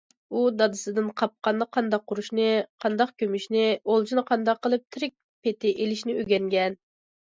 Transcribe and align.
ئۇ 0.35 0.39
دادىسىدىن 0.61 1.11
قاپقاننى 1.21 1.67
قانداق 1.77 2.05
قۇرۇشنى، 2.13 2.49
قانداق 2.87 3.15
كۆمۈشنى، 3.25 3.63
ئولجىنى 3.77 4.27
قانداق 4.33 4.67
قىلىپ 4.67 4.89
تىرىك 4.95 5.19
پېتى 5.45 5.79
ئېلىشنى 5.81 6.23
ئۆگەنگەن. 6.23 6.85